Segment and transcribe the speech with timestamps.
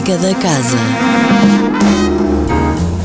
[0.00, 0.78] Música da Casa.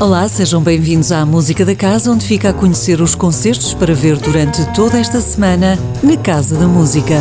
[0.00, 4.16] Olá, sejam bem-vindos à Música da Casa, onde fica a conhecer os concertos para ver
[4.16, 7.20] durante toda esta semana na Casa da Música.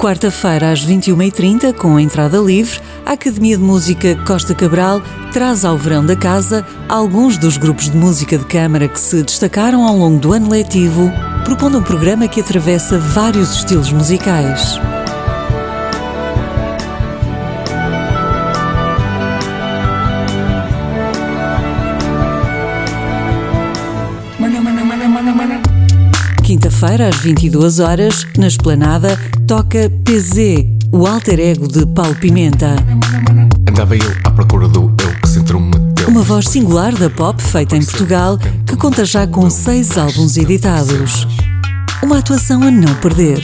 [0.00, 5.76] Quarta-feira, às 21h30, com a entrada livre, a Academia de Música Costa Cabral traz ao
[5.76, 10.18] verão da casa alguns dos grupos de música de câmara que se destacaram ao longo
[10.18, 11.12] do ano letivo,
[11.44, 14.80] propondo um programa que atravessa vários estilos musicais.
[26.50, 32.74] Quinta-feira, às 22 horas, na Esplanada, toca PZ, o alter ego de Paulo Pimenta.
[33.70, 36.08] Andava eu à procura do eu que se intrometeu.
[36.08, 41.24] Uma voz singular da pop feita em Portugal que conta já com seis álbuns editados.
[42.02, 43.40] Uma atuação a não perder.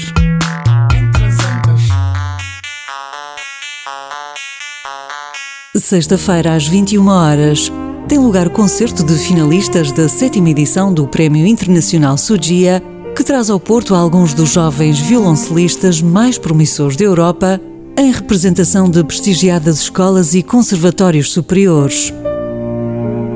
[5.76, 7.70] Sexta-feira, às 21 horas,
[8.08, 12.82] tem lugar o concerto de finalistas da sétima edição do Prémio Internacional Sugia,
[13.16, 17.58] que traz ao Porto alguns dos jovens violoncelistas mais promissores da Europa,
[17.98, 22.12] em representação de prestigiadas escolas e conservatórios superiores.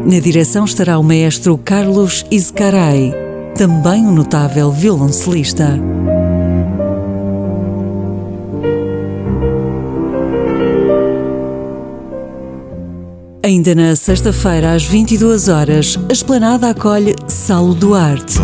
[0.04, 3.14] Na direção estará o maestro Carlos Izcaray,
[3.56, 5.80] também um notável violoncelista.
[13.42, 18.38] Ainda na sexta-feira, às 22 horas, a Esplanada acolhe Saulo Duarte.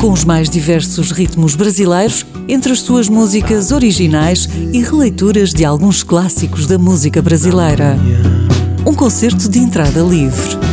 [0.00, 6.04] Com os mais diversos ritmos brasileiros, entre as suas músicas originais e releituras de alguns
[6.04, 7.98] clássicos da música brasileira.
[8.86, 10.67] Um concerto de entrada livre.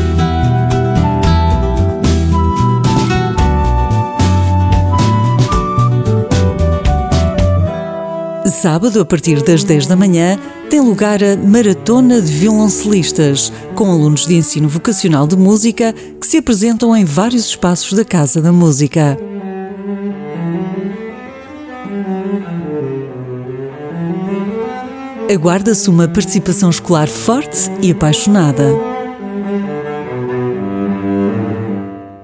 [8.56, 10.40] Sábado, a partir das 10 da manhã,
[10.70, 16.38] tem lugar a Maratona de Violoncelistas, com alunos de ensino vocacional de música que se
[16.38, 19.20] apresentam em vários espaços da Casa da Música.
[25.30, 28.95] Aguarda-se uma participação escolar forte e apaixonada.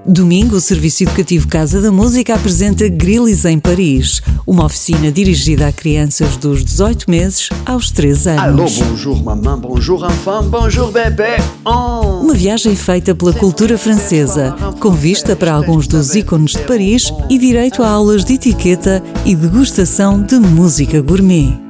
[0.04, 5.72] Domingo, o Serviço Educativo Casa da Música apresenta Grillis em Paris, uma oficina dirigida a
[5.72, 8.42] crianças dos 18 meses aos 3 anos.
[8.42, 11.36] Allô, bonjour maman, bonjour enfant, bonjour bébé.
[11.64, 12.20] Oh.
[12.20, 17.38] Uma viagem feita pela cultura francesa, com vista para alguns dos ícones de Paris e
[17.38, 21.61] direito a aulas de etiqueta e degustação de música gourmet.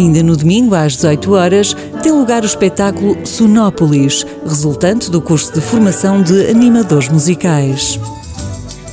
[0.00, 5.60] Ainda no domingo, às 18 horas, tem lugar o espetáculo Sonópolis, resultante do curso de
[5.60, 8.00] formação de animadores musicais.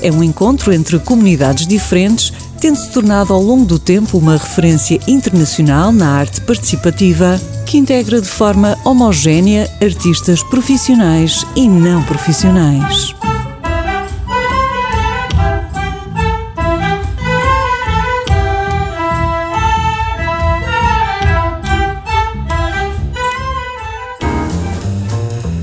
[0.01, 5.93] É um encontro entre comunidades diferentes, tendo-se tornado ao longo do tempo uma referência internacional
[5.93, 13.15] na arte participativa, que integra de forma homogénea artistas profissionais e não profissionais.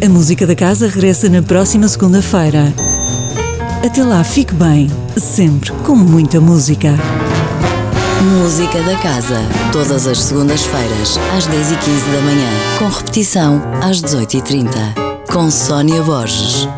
[0.04, 2.74] A música da casa regressa na próxima segunda-feira.
[3.82, 6.90] Até lá, fique bem, sempre com muita música.
[8.38, 9.40] Música da Casa.
[9.72, 12.50] Todas as segundas-feiras, às 10h15 da manhã.
[12.78, 14.68] Com repetição, às 18h30.
[15.32, 16.68] Com Sónia Borges.